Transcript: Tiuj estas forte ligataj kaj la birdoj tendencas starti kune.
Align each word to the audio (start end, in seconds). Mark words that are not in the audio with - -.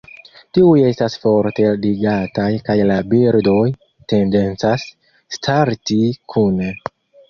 Tiuj 0.57 0.79
estas 0.91 1.17
forte 1.25 1.67
ligataj 1.83 2.47
kaj 2.71 2.79
la 2.93 2.97
birdoj 3.13 3.61
tendencas 4.15 4.91
starti 5.41 6.05
kune. 6.37 6.77